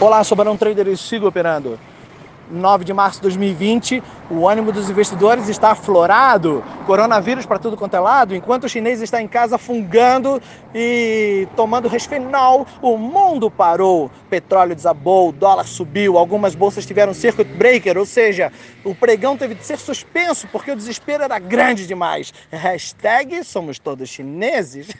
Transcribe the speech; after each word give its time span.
Olá, 0.00 0.24
sou 0.24 0.34
Barão 0.34 0.56
Trader 0.56 0.88
e 0.88 0.96
sigo 0.96 1.26
operando. 1.26 1.78
9 2.50 2.86
de 2.86 2.92
março 2.94 3.18
de 3.18 3.24
2020, 3.24 4.02
o 4.30 4.48
ânimo 4.48 4.72
dos 4.72 4.88
investidores 4.88 5.46
está 5.46 5.72
aflorado, 5.72 6.64
coronavírus 6.86 7.44
para 7.44 7.58
tudo 7.58 7.76
quanto 7.76 7.96
é 7.96 8.00
lado, 8.00 8.34
enquanto 8.34 8.64
o 8.64 8.68
chinês 8.68 9.02
está 9.02 9.20
em 9.20 9.28
casa 9.28 9.58
fungando 9.58 10.40
e 10.74 11.46
tomando 11.54 11.86
resfinal, 11.86 12.66
o 12.80 12.96
mundo 12.96 13.50
parou. 13.50 14.10
Petróleo 14.30 14.74
desabou, 14.74 15.32
dólar 15.32 15.66
subiu, 15.66 16.16
algumas 16.16 16.54
bolsas 16.54 16.86
tiveram 16.86 17.12
circuit 17.12 17.44
breaker, 17.44 17.98
ou 17.98 18.06
seja, 18.06 18.50
o 18.82 18.94
pregão 18.94 19.36
teve 19.36 19.54
de 19.54 19.66
ser 19.66 19.76
suspenso 19.76 20.48
porque 20.50 20.70
o 20.70 20.76
desespero 20.76 21.24
era 21.24 21.38
grande 21.38 21.86
demais. 21.86 22.32
Hashtag 22.50 23.44
somos 23.44 23.78
todos 23.78 24.08
chineses. 24.08 24.88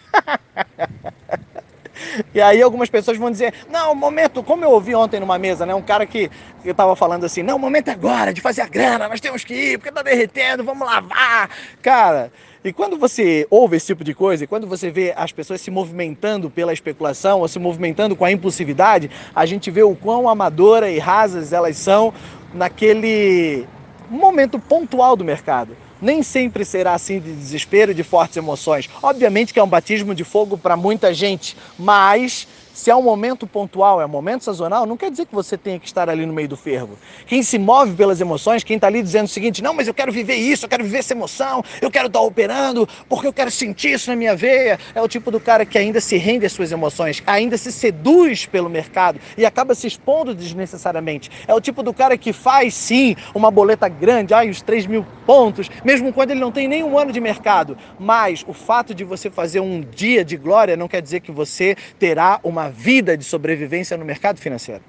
E 2.35 2.41
aí 2.41 2.63
algumas 2.63 2.89
pessoas 2.89 3.17
vão 3.17 3.31
dizer, 3.31 3.55
não, 3.71 3.95
momento, 3.95 4.43
como 4.43 4.65
eu 4.65 4.71
ouvi 4.71 4.95
ontem 4.95 5.21
numa 5.21 5.39
mesa, 5.39 5.67
né? 5.67 5.75
Um 5.75 5.83
cara 5.83 6.07
que 6.07 6.31
estava 6.65 6.95
falando 6.97 7.25
assim, 7.25 7.43
não, 7.43 7.57
o 7.57 7.59
momento 7.59 7.89
é 7.89 7.93
agora 7.93 8.33
de 8.33 8.41
fazer 8.41 8.63
a 8.63 8.67
grana, 8.67 9.09
nós 9.09 9.21
temos 9.21 9.45
que 9.45 9.55
ir, 9.55 9.79
porque 9.79 9.93
tá 9.93 10.03
derretendo, 10.03 10.65
vamos 10.65 10.87
lavar. 10.87 11.51
Cara, 11.83 12.33
e 12.63 12.73
quando 12.73 12.99
você 12.99 13.47
ouve 13.49 13.77
esse 13.77 13.87
tipo 13.87 14.05
de 14.05 14.15
coisa, 14.15 14.45
e 14.45 14.47
quando 14.47 14.67
você 14.67 14.91
vê 14.91 15.15
as 15.17 15.33
pessoas 15.33 15.63
se 15.63 15.71
movimentando 15.71 16.51
pela 16.51 16.73
especulação 16.75 17.41
ou 17.41 17.49
se 17.49 17.59
movimentando 17.59 18.15
com 18.15 18.25
a 18.25 18.31
impulsividade, 18.31 19.11
a 19.35 19.47
gente 19.47 19.71
vê 19.71 19.83
o 19.83 19.97
quão 19.97 20.29
amadora 20.29 20.91
e 20.91 20.99
rasas 20.99 21.55
elas 21.55 21.79
são 21.79 22.13
naquele 22.53 23.67
momento 24.11 24.59
pontual 24.59 25.17
do 25.17 25.25
mercado 25.25 25.77
nem 26.01 26.23
sempre 26.23 26.65
será 26.65 26.95
assim 26.95 27.21
de 27.21 27.33
desespero 27.33 27.93
e 27.93 27.95
de 27.95 28.03
fortes 28.03 28.37
emoções. 28.37 28.89
Obviamente 29.03 29.53
que 29.53 29.61
é 29.61 29.63
um 29.63 29.69
batismo 29.69 30.15
de 30.15 30.25
fogo 30.25 30.57
para 30.57 30.77
muita 30.77 31.13
gente, 31.13 31.57
mas 31.79 32.49
se 32.73 32.91
é 32.91 32.97
um 32.97 33.03
momento 33.03 33.47
pontual, 33.47 34.01
é 34.01 34.07
um 34.07 34.09
momento 34.09 34.45
sazonal, 34.45 34.87
não 34.87 34.97
quer 34.97 35.11
dizer 35.11 35.27
que 35.27 35.35
você 35.35 35.57
tenha 35.57 35.79
que 35.79 35.87
estar 35.87 36.09
ali 36.09 36.25
no 36.25 36.33
meio 36.33 36.49
do 36.49 36.57
fervo. 36.57 36.99
Quem 37.27 37.43
se 37.43 37.59
move 37.59 37.95
pelas 37.95 38.21
emoções, 38.21 38.65
quem 38.65 38.77
está 38.77 38.87
ali 38.87 39.03
dizendo 39.03 39.27
o 39.27 39.29
seguinte: 39.29 39.63
não, 39.63 39.75
mas 39.75 39.89
eu 39.89 39.95
quero 39.95 40.13
viver 40.13 40.37
isso, 40.37 40.65
eu 40.65 40.69
quero 40.69 40.85
viver 40.85 40.99
essa 40.99 41.13
emoção, 41.13 41.63
eu 41.81 41.91
quero 41.91 42.07
estar 42.07 42.21
operando, 42.21 42.89
porque 43.09 43.27
eu 43.27 43.33
quero 43.33 43.51
sentir 43.51 43.93
isso 43.93 44.11
na 44.11 44.17
minha 44.17 44.35
veia, 44.37 44.79
é 44.95 45.03
o 45.03 45.09
tipo 45.09 45.31
do 45.31 45.41
cara 45.41 45.65
que 45.65 45.77
ainda 45.77 46.01
se 46.01 46.17
rende 46.17 46.47
às 46.47 46.53
suas 46.53 46.73
emoções, 46.73 47.23
ainda 47.27 47.57
se 47.57 47.73
seduz 47.73 48.47
pelo 48.47 48.69
mercado 48.69 49.21
e 49.37 49.45
acaba 49.45 49.75
se 49.75 49.87
expondo 49.87 50.35
desnecessariamente. 50.35 51.31
É 51.47 51.55
o 51.55 51.61
tipo 51.61 51.83
do 51.83 51.93
cara 51.93 52.17
que 52.17 52.33
faz 52.33 52.75
sim 52.75 53.17
uma 53.35 53.51
boleta 53.51 53.89
grande, 53.89 54.35
ai, 54.35 54.49
os 54.49 54.63
3 54.63 54.87
mil 54.87 55.07
pontos, 55.27 55.71
mesmo 55.85 56.13
quando 56.13 56.31
ele 56.31 56.41
não 56.41 56.53
tem 56.53 56.69
nenhum 56.69 56.99
ano 56.99 57.13
de 57.13 57.21
mercado. 57.21 57.77
Mas 57.99 58.45
o 58.47 58.53
fato 58.53 58.95
de 58.95 59.05
você 59.05 59.31
fazer 59.31 59.61
um 59.61 59.81
dia 59.81 60.25
de 60.25 60.37
glória 60.37 60.77
não 60.77 60.89
quer 60.89 61.03
dizer 61.03 61.21
que 61.21 61.33
você 61.33 61.77
terá 61.99 62.41
uma 62.43 62.60
vida 62.69 63.17
de 63.17 63.25
sobrevivência 63.25 63.97
no 63.97 64.05
mercado 64.05 64.39
financeiro. 64.39 64.83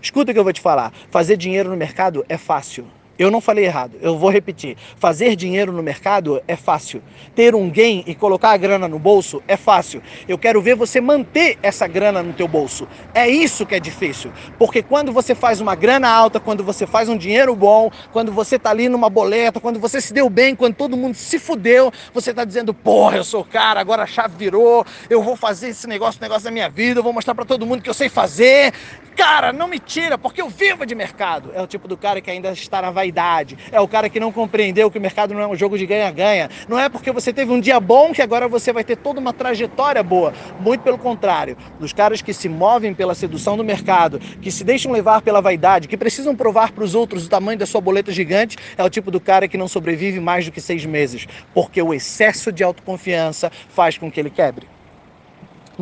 Escuta 0.00 0.30
o 0.30 0.34
que 0.34 0.40
eu 0.40 0.44
vou 0.44 0.52
te 0.52 0.60
falar: 0.60 0.92
fazer 1.10 1.36
dinheiro 1.36 1.70
no 1.70 1.76
mercado 1.76 2.24
é 2.28 2.36
fácil. 2.36 2.86
Eu 3.18 3.30
não 3.30 3.40
falei 3.40 3.64
errado, 3.66 3.98
eu 4.00 4.16
vou 4.16 4.30
repetir. 4.30 4.76
Fazer 4.96 5.36
dinheiro 5.36 5.72
no 5.72 5.82
mercado 5.82 6.42
é 6.48 6.56
fácil. 6.56 7.02
Ter 7.34 7.54
um 7.54 7.68
gain 7.68 8.02
e 8.06 8.14
colocar 8.14 8.50
a 8.50 8.56
grana 8.56 8.88
no 8.88 8.98
bolso 8.98 9.42
é 9.46 9.56
fácil. 9.56 10.02
Eu 10.26 10.38
quero 10.38 10.62
ver 10.62 10.74
você 10.74 11.00
manter 11.00 11.58
essa 11.62 11.86
grana 11.86 12.22
no 12.22 12.32
teu 12.32 12.48
bolso. 12.48 12.88
É 13.14 13.28
isso 13.28 13.66
que 13.66 13.74
é 13.74 13.80
difícil. 13.80 14.32
Porque 14.58 14.82
quando 14.82 15.12
você 15.12 15.34
faz 15.34 15.60
uma 15.60 15.74
grana 15.74 16.08
alta, 16.08 16.40
quando 16.40 16.64
você 16.64 16.86
faz 16.86 17.08
um 17.08 17.16
dinheiro 17.16 17.54
bom, 17.54 17.90
quando 18.12 18.32
você 18.32 18.58
tá 18.58 18.70
ali 18.70 18.88
numa 18.88 19.10
boleta, 19.10 19.60
quando 19.60 19.78
você 19.78 20.00
se 20.00 20.12
deu 20.12 20.30
bem, 20.30 20.56
quando 20.56 20.74
todo 20.74 20.96
mundo 20.96 21.14
se 21.14 21.38
fudeu, 21.38 21.92
você 22.14 22.32
tá 22.32 22.44
dizendo, 22.44 22.72
porra, 22.72 23.18
eu 23.18 23.24
sou 23.24 23.42
o 23.42 23.44
cara, 23.44 23.80
agora 23.80 24.02
a 24.02 24.06
chave 24.06 24.36
virou, 24.36 24.84
eu 25.10 25.22
vou 25.22 25.36
fazer 25.36 25.68
esse 25.68 25.86
negócio, 25.86 26.20
negócio 26.20 26.44
da 26.44 26.50
minha 26.50 26.68
vida, 26.68 27.00
eu 27.00 27.04
vou 27.04 27.12
mostrar 27.12 27.34
para 27.34 27.44
todo 27.44 27.66
mundo 27.66 27.82
que 27.82 27.90
eu 27.90 27.94
sei 27.94 28.08
fazer. 28.08 28.72
Cara, 29.16 29.52
não 29.52 29.68
me 29.68 29.78
tira, 29.78 30.16
porque 30.16 30.40
eu 30.40 30.48
vivo 30.48 30.86
de 30.86 30.94
mercado. 30.94 31.50
É 31.54 31.60
o 31.60 31.66
tipo 31.66 31.86
do 31.86 31.96
cara 31.96 32.20
que 32.20 32.30
ainda 32.30 32.50
está 32.52 32.80
na 32.80 32.90
vaidade. 33.02 33.58
É 33.72 33.80
o 33.80 33.88
cara 33.88 34.08
que 34.08 34.20
não 34.20 34.30
compreendeu 34.30 34.90
que 34.90 34.98
o 34.98 35.00
mercado 35.00 35.34
não 35.34 35.40
é 35.40 35.46
um 35.46 35.56
jogo 35.56 35.76
de 35.76 35.86
ganha-ganha. 35.86 36.48
Não 36.68 36.78
é 36.78 36.88
porque 36.88 37.10
você 37.10 37.32
teve 37.32 37.50
um 37.52 37.60
dia 37.60 37.80
bom 37.80 38.12
que 38.12 38.22
agora 38.22 38.46
você 38.46 38.72
vai 38.72 38.84
ter 38.84 38.96
toda 38.96 39.18
uma 39.18 39.32
trajetória 39.32 40.02
boa. 40.02 40.32
Muito 40.58 40.82
pelo 40.82 40.98
contrário. 40.98 41.56
Dos 41.80 41.92
caras 41.92 42.22
que 42.22 42.32
se 42.32 42.48
movem 42.48 42.94
pela 42.94 43.14
sedução 43.14 43.56
do 43.56 43.64
mercado, 43.64 44.20
que 44.40 44.50
se 44.50 44.62
deixam 44.62 44.92
levar 44.92 45.20
pela 45.22 45.40
vaidade, 45.40 45.88
que 45.88 45.96
precisam 45.96 46.36
provar 46.36 46.72
para 46.72 46.84
os 46.84 46.94
outros 46.94 47.26
o 47.26 47.28
tamanho 47.28 47.58
da 47.58 47.66
sua 47.66 47.80
boleta 47.80 48.12
gigante, 48.12 48.56
é 48.76 48.84
o 48.84 48.90
tipo 48.90 49.10
do 49.10 49.20
cara 49.20 49.48
que 49.48 49.58
não 49.58 49.66
sobrevive 49.66 50.20
mais 50.20 50.44
do 50.44 50.52
que 50.52 50.60
seis 50.60 50.84
meses. 50.84 51.26
Porque 51.52 51.82
o 51.82 51.92
excesso 51.92 52.52
de 52.52 52.62
autoconfiança 52.62 53.50
faz 53.68 53.98
com 53.98 54.10
que 54.10 54.20
ele 54.20 54.30
quebre. 54.30 54.66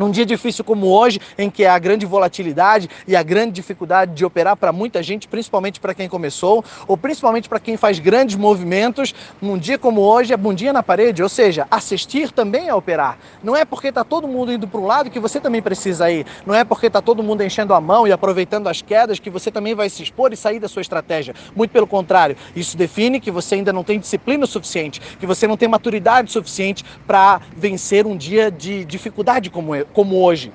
Num 0.01 0.09
dia 0.09 0.25
difícil 0.25 0.63
como 0.63 0.87
hoje, 0.87 1.21
em 1.37 1.47
que 1.47 1.63
há 1.63 1.77
grande 1.77 2.07
volatilidade 2.07 2.89
e 3.07 3.15
a 3.15 3.21
grande 3.21 3.51
dificuldade 3.51 4.15
de 4.15 4.25
operar 4.25 4.57
para 4.57 4.71
muita 4.71 5.03
gente, 5.03 5.27
principalmente 5.27 5.79
para 5.79 5.93
quem 5.93 6.09
começou, 6.09 6.65
ou 6.87 6.97
principalmente 6.97 7.47
para 7.47 7.59
quem 7.59 7.77
faz 7.77 7.99
grandes 7.99 8.35
movimentos, 8.35 9.13
num 9.39 9.59
dia 9.59 9.77
como 9.77 10.01
hoje 10.01 10.33
é 10.33 10.37
bundinha 10.37 10.73
na 10.73 10.81
parede, 10.81 11.21
ou 11.21 11.29
seja, 11.29 11.67
assistir 11.69 12.31
também 12.31 12.67
é 12.67 12.73
operar. 12.73 13.19
Não 13.43 13.55
é 13.55 13.63
porque 13.63 13.89
está 13.89 14.03
todo 14.03 14.27
mundo 14.27 14.51
indo 14.51 14.67
para 14.67 14.81
um 14.81 14.87
lado 14.87 15.11
que 15.11 15.19
você 15.19 15.39
também 15.39 15.61
precisa 15.61 16.09
ir. 16.09 16.25
Não 16.47 16.55
é 16.55 16.63
porque 16.63 16.87
está 16.87 16.99
todo 16.99 17.21
mundo 17.21 17.43
enchendo 17.43 17.71
a 17.75 17.79
mão 17.79 18.07
e 18.07 18.11
aproveitando 18.11 18.67
as 18.69 18.81
quedas 18.81 19.19
que 19.19 19.29
você 19.29 19.51
também 19.51 19.75
vai 19.75 19.87
se 19.87 20.01
expor 20.01 20.33
e 20.33 20.35
sair 20.35 20.57
da 20.57 20.67
sua 20.67 20.81
estratégia. 20.81 21.35
Muito 21.55 21.69
pelo 21.69 21.85
contrário, 21.85 22.35
isso 22.55 22.75
define 22.75 23.19
que 23.19 23.29
você 23.29 23.53
ainda 23.53 23.71
não 23.71 23.83
tem 23.83 23.99
disciplina 23.99 24.47
suficiente, 24.47 24.99
que 25.19 25.27
você 25.27 25.45
não 25.45 25.55
tem 25.55 25.69
maturidade 25.69 26.31
suficiente 26.31 26.83
para 27.05 27.39
vencer 27.55 28.07
um 28.07 28.17
dia 28.17 28.49
de 28.49 28.83
dificuldade 28.83 29.51
como, 29.51 29.75
como 29.93 30.23
hoje. 30.23 30.51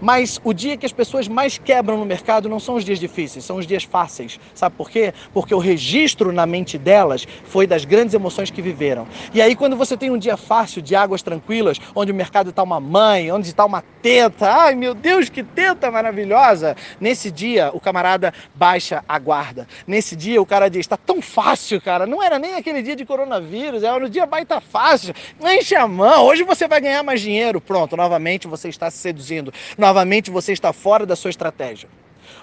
Mas 0.00 0.40
o 0.44 0.52
dia 0.52 0.76
que 0.76 0.86
as 0.86 0.92
pessoas 0.92 1.26
mais 1.26 1.58
quebram 1.58 1.96
no 1.96 2.04
mercado 2.04 2.48
não 2.48 2.60
são 2.60 2.76
os 2.76 2.84
dias 2.84 2.98
difíceis, 2.98 3.44
são 3.44 3.56
os 3.56 3.66
dias 3.66 3.82
fáceis. 3.84 4.38
Sabe 4.54 4.76
por 4.76 4.90
quê? 4.90 5.12
Porque 5.32 5.54
o 5.54 5.58
registro 5.58 6.32
na 6.32 6.46
mente 6.46 6.78
delas 6.78 7.26
foi 7.44 7.66
das 7.66 7.84
grandes 7.84 8.14
emoções 8.14 8.50
que 8.50 8.62
viveram. 8.62 9.06
E 9.34 9.42
aí, 9.42 9.56
quando 9.56 9.76
você 9.76 9.96
tem 9.96 10.10
um 10.10 10.18
dia 10.18 10.36
fácil, 10.36 10.80
de 10.80 10.94
águas 10.94 11.22
tranquilas, 11.22 11.78
onde 11.94 12.12
o 12.12 12.14
mercado 12.14 12.50
está 12.50 12.62
uma 12.62 12.80
mãe, 12.80 13.32
onde 13.32 13.48
está 13.48 13.64
uma 13.64 13.82
teta, 14.02 14.48
ai 14.50 14.74
meu 14.74 14.94
Deus, 14.94 15.28
que 15.28 15.42
teta 15.42 15.90
maravilhosa! 15.90 16.76
Nesse 17.00 17.30
dia, 17.30 17.70
o 17.72 17.80
camarada 17.80 18.32
baixa 18.54 19.04
a 19.08 19.18
guarda. 19.18 19.66
Nesse 19.86 20.14
dia, 20.14 20.40
o 20.40 20.46
cara 20.46 20.68
diz: 20.68 20.80
está 20.80 20.96
tão 20.96 21.20
fácil, 21.20 21.80
cara, 21.80 22.06
não 22.06 22.22
era 22.22 22.38
nem 22.38 22.54
aquele 22.54 22.82
dia 22.82 22.94
de 22.94 23.04
coronavírus, 23.04 23.82
era 23.82 23.98
no 23.98 24.08
dia 24.08 24.26
baita 24.26 24.60
fácil, 24.60 25.14
enche 25.40 25.74
a 25.74 25.88
mão, 25.88 26.24
hoje 26.24 26.42
você 26.44 26.68
vai 26.68 26.80
ganhar 26.80 27.02
mais 27.02 27.20
dinheiro. 27.20 27.60
Pronto, 27.60 27.96
novamente 27.96 28.46
você 28.46 28.68
está 28.68 28.90
se 28.90 28.98
seduzindo 28.98 29.52
novamente 29.88 30.30
você 30.30 30.52
está 30.52 30.70
fora 30.70 31.06
da 31.06 31.16
sua 31.16 31.30
estratégia. 31.30 31.88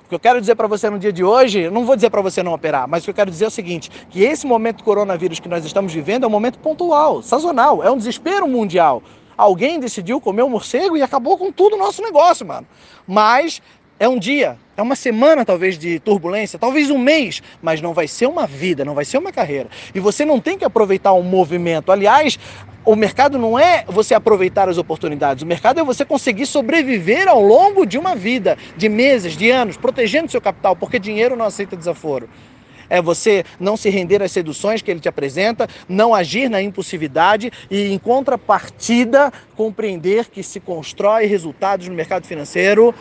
O 0.04 0.10
que 0.10 0.16
eu 0.16 0.20
quero 0.20 0.40
dizer 0.40 0.56
para 0.56 0.68
você 0.68 0.90
no 0.90 0.98
dia 0.98 1.14
de 1.14 1.24
hoje, 1.24 1.70
não 1.70 1.86
vou 1.86 1.96
dizer 1.96 2.10
para 2.10 2.22
você 2.22 2.42
não 2.42 2.54
operar, 2.54 2.88
mas 2.88 3.04
o 3.04 3.06
que 3.06 3.12
eu 3.12 3.16
quero 3.16 3.30
dizer 3.30 3.46
é 3.46 3.48
o 3.48 3.52
seguinte: 3.52 3.90
que 4.10 4.24
esse 4.24 4.48
momento 4.48 4.78
do 4.78 4.84
coronavírus 4.84 5.40
que 5.40 5.48
nós 5.48 5.64
estamos 5.64 5.94
vivendo 5.94 6.24
é 6.24 6.28
um 6.28 6.32
momento 6.32 6.58
pontual, 6.58 7.22
sazonal, 7.22 7.84
é 7.84 7.92
um 7.92 7.98
desespero 7.98 8.48
mundial. 8.48 9.04
Alguém 9.38 9.80
decidiu 9.80 10.20
comer 10.20 10.44
um 10.44 10.50
morcego 10.50 10.98
e 10.98 11.04
acabou 11.04 11.38
com 11.38 11.52
tudo 11.52 11.76
o 11.76 11.80
nosso 11.80 12.02
negócio, 12.02 12.46
mano. 12.46 12.66
Mas 13.06 13.62
é 14.00 14.08
um 14.08 14.20
dia, 14.20 14.58
é 14.76 14.82
uma 14.82 14.96
semana 14.96 15.46
talvez 15.46 15.78
de 15.78 16.00
turbulência, 16.00 16.60
talvez 16.60 16.90
um 16.90 16.98
mês, 16.98 17.42
mas 17.62 17.82
não 17.82 17.94
vai 17.94 18.08
ser 18.08 18.28
uma 18.28 18.46
vida, 18.46 18.84
não 18.84 18.94
vai 18.94 19.06
ser 19.06 19.18
uma 19.18 19.32
carreira. 19.32 19.70
E 19.94 20.00
você 20.00 20.26
não 20.26 20.40
tem 20.40 20.58
que 20.58 20.66
aproveitar 20.66 21.14
um 21.14 21.24
movimento. 21.24 21.92
Aliás, 21.92 22.38
o 22.84 22.96
mercado 22.96 23.38
não 23.38 23.58
é 23.58 23.86
você 23.88 24.14
aproveitar 24.14 24.68
as 24.68 24.78
oportunidades, 24.78 25.44
o 25.44 25.48
mercado 25.48 25.80
é 25.80 25.84
você 25.84 26.04
conseguir 26.04 26.46
sobreviver 26.46 27.28
ao 27.28 27.42
longo 27.42 27.86
de 27.86 27.98
uma 27.98 28.16
vida, 28.16 28.58
de 28.76 28.90
meses, 28.90 29.36
de 29.36 29.50
anos, 29.50 29.78
protegendo 29.78 30.30
seu 30.30 30.42
capital, 30.42 30.76
porque 30.76 31.00
dinheiro 31.00 31.36
não 31.36 31.46
aceita 31.46 31.76
desaforo 31.76 32.30
é 32.90 33.02
você 33.02 33.44
não 33.60 33.76
se 33.76 33.90
render 33.90 34.22
às 34.22 34.32
seduções 34.32 34.82
que 34.82 34.92
ele 34.92 35.00
te 35.00 35.10
apresenta, 35.10 35.68
não 35.88 36.14
agir 36.14 36.50
na 36.50 36.62
impulsividade 36.62 37.52
e, 37.70 37.92
em 37.92 37.98
contrapartida, 37.98 39.32
compreender 39.56 40.28
que 40.28 40.44
se 40.44 40.60
constrói 40.60 41.26
resultados 41.26 41.88
no 41.88 41.96
mercado 41.96 42.26
financeiro 42.26 42.94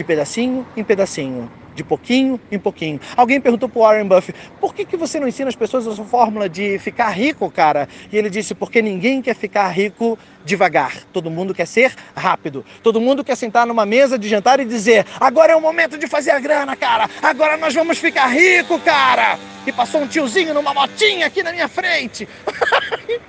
de 0.00 0.04
pedacinho 0.04 0.66
em 0.74 0.82
pedacinho, 0.82 1.50
de 1.74 1.84
pouquinho 1.84 2.40
em 2.50 2.58
pouquinho. 2.58 2.98
Alguém 3.14 3.38
perguntou 3.38 3.68
para 3.68 3.82
Warren 3.82 4.08
Buffett, 4.08 4.38
por 4.58 4.74
que, 4.74 4.86
que 4.86 4.96
você 4.96 5.20
não 5.20 5.28
ensina 5.28 5.50
as 5.50 5.54
pessoas 5.54 5.86
a 5.86 5.94
sua 5.94 6.06
fórmula 6.06 6.48
de 6.48 6.78
ficar 6.78 7.10
rico, 7.10 7.50
cara? 7.50 7.86
E 8.10 8.16
ele 8.16 8.30
disse, 8.30 8.54
porque 8.54 8.80
ninguém 8.80 9.20
quer 9.20 9.36
ficar 9.36 9.68
rico 9.68 10.18
devagar. 10.42 11.04
Todo 11.12 11.30
mundo 11.30 11.52
quer 11.52 11.66
ser 11.66 11.94
rápido. 12.16 12.64
Todo 12.82 12.98
mundo 12.98 13.22
quer 13.22 13.36
sentar 13.36 13.66
numa 13.66 13.84
mesa 13.84 14.18
de 14.18 14.26
jantar 14.26 14.58
e 14.58 14.64
dizer, 14.64 15.04
agora 15.20 15.52
é 15.52 15.56
o 15.56 15.60
momento 15.60 15.98
de 15.98 16.06
fazer 16.06 16.30
a 16.30 16.40
grana, 16.40 16.74
cara. 16.74 17.06
Agora 17.22 17.58
nós 17.58 17.74
vamos 17.74 17.98
ficar 17.98 18.28
rico, 18.28 18.78
cara. 18.80 19.38
E 19.66 19.72
passou 19.72 20.00
um 20.00 20.06
tiozinho 20.06 20.54
numa 20.54 20.72
motinha 20.72 21.26
aqui 21.26 21.42
na 21.42 21.52
minha 21.52 21.68
frente. 21.68 22.26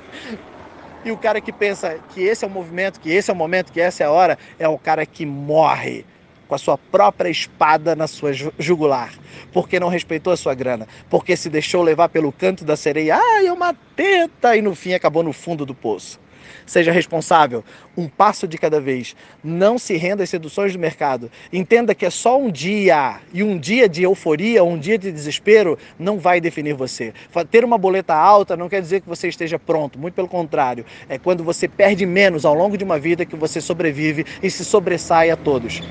e 1.04 1.12
o 1.12 1.18
cara 1.18 1.42
que 1.42 1.52
pensa 1.52 2.00
que 2.14 2.22
esse 2.22 2.46
é 2.46 2.48
o 2.48 2.52
movimento, 2.52 2.98
que 3.02 3.12
esse 3.12 3.30
é 3.30 3.34
o 3.34 3.36
momento, 3.36 3.74
que 3.74 3.82
essa 3.82 4.04
é 4.04 4.06
a 4.06 4.12
hora, 4.12 4.40
é 4.58 4.70
o 4.70 4.78
cara 4.78 5.06
que 5.06 5.26
morre 5.26 6.06
com 6.52 6.56
a 6.56 6.58
sua 6.58 6.78
própria 6.78 7.30
espada 7.30 7.96
na 7.96 8.08
sua 8.08 8.34
jugular, 8.60 9.14
porque 9.54 9.80
não 9.80 9.88
respeitou 9.88 10.34
a 10.34 10.36
sua 10.36 10.54
grana, 10.54 10.86
porque 11.10 11.38
se 11.38 11.50
deixou 11.50 11.82
levar 11.82 12.10
pelo 12.10 12.30
canto 12.30 12.66
da 12.66 12.76
sereia, 12.76 13.16
ai, 13.16 13.48
é 13.48 13.54
uma 13.54 13.74
teta, 13.96 14.54
e 14.58 14.62
no 14.62 14.76
fim 14.76 14.94
acabou 14.94 15.24
no 15.24 15.32
fundo 15.32 15.66
do 15.66 15.74
poço. 15.74 16.20
Seja 16.66 16.92
responsável, 16.92 17.64
um 17.96 18.10
passo 18.10 18.50
de 18.50 18.58
cada 18.58 18.82
vez. 18.82 19.16
Não 19.42 19.78
se 19.78 19.96
renda 19.96 20.24
às 20.24 20.30
seduções 20.30 20.74
do 20.74 20.80
mercado. 20.80 21.32
Entenda 21.54 21.96
que 21.96 22.06
é 22.06 22.10
só 22.10 22.38
um 22.38 22.52
dia 22.52 23.22
e 23.34 23.44
um 23.44 23.58
dia 23.58 23.88
de 23.88 24.04
euforia, 24.04 24.62
um 24.62 24.78
dia 24.78 24.98
de 24.98 25.10
desespero 25.10 25.78
não 25.98 26.20
vai 26.20 26.42
definir 26.42 26.74
você. 26.74 27.14
Ter 27.50 27.64
uma 27.64 27.78
boleta 27.78 28.14
alta 28.14 28.58
não 28.58 28.68
quer 28.68 28.82
dizer 28.82 29.00
que 29.00 29.08
você 29.08 29.30
esteja 29.30 29.58
pronto, 29.58 29.98
muito 29.98 30.16
pelo 30.16 30.28
contrário. 30.28 30.86
É 31.08 31.18
quando 31.18 31.46
você 31.46 31.66
perde 31.66 32.06
menos 32.06 32.44
ao 32.44 32.54
longo 32.54 32.78
de 32.78 32.84
uma 32.84 33.00
vida 33.00 33.26
que 33.26 33.38
você 33.38 33.62
sobrevive 33.62 34.26
e 34.44 34.52
se 34.52 34.66
sobressai 34.66 35.32
a 35.32 35.38
todos. 35.38 35.82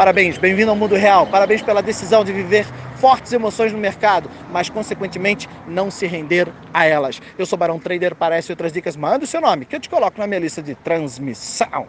Parabéns, 0.00 0.38
bem-vindo 0.38 0.70
ao 0.70 0.76
mundo 0.76 0.94
real. 0.94 1.26
Parabéns 1.26 1.60
pela 1.60 1.82
decisão 1.82 2.24
de 2.24 2.32
viver 2.32 2.64
fortes 2.96 3.34
emoções 3.34 3.70
no 3.70 3.76
mercado, 3.76 4.30
mas 4.50 4.70
consequentemente 4.70 5.46
não 5.68 5.90
se 5.90 6.06
render 6.06 6.48
a 6.72 6.86
elas. 6.86 7.20
Eu 7.38 7.44
sou 7.44 7.58
Barão 7.58 7.78
Trader, 7.78 8.16
essas 8.32 8.48
outras 8.48 8.72
dicas, 8.72 8.96
manda 8.96 9.26
o 9.26 9.28
seu 9.28 9.42
nome 9.42 9.66
que 9.66 9.76
eu 9.76 9.80
te 9.80 9.90
coloco 9.90 10.18
na 10.18 10.26
minha 10.26 10.40
lista 10.40 10.62
de 10.62 10.74
transmissão. 10.74 11.86